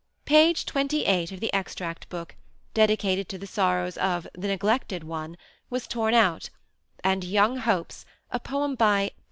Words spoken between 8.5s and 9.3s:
by "T.